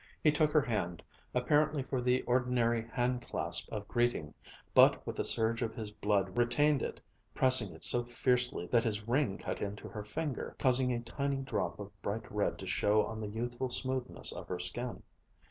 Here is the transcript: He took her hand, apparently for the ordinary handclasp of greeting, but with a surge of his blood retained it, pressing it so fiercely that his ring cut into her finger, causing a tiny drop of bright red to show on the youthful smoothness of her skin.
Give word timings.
He 0.23 0.31
took 0.31 0.51
her 0.51 0.63
hand, 0.63 1.03
apparently 1.35 1.83
for 1.83 2.01
the 2.01 2.23
ordinary 2.23 2.85
handclasp 2.91 3.69
of 3.71 3.87
greeting, 3.87 4.33
but 4.73 5.05
with 5.05 5.19
a 5.19 5.23
surge 5.23 5.61
of 5.61 5.75
his 5.75 5.91
blood 5.91 6.35
retained 6.35 6.81
it, 6.81 6.99
pressing 7.35 7.71
it 7.71 7.83
so 7.85 8.03
fiercely 8.03 8.65
that 8.65 8.83
his 8.83 9.07
ring 9.07 9.37
cut 9.37 9.61
into 9.61 9.87
her 9.89 10.03
finger, 10.03 10.55
causing 10.57 10.91
a 10.91 11.01
tiny 11.01 11.43
drop 11.43 11.79
of 11.79 11.91
bright 12.01 12.31
red 12.31 12.57
to 12.57 12.65
show 12.65 13.05
on 13.05 13.21
the 13.21 13.27
youthful 13.27 13.69
smoothness 13.69 14.31
of 14.31 14.47
her 14.47 14.59
skin. 14.59 15.03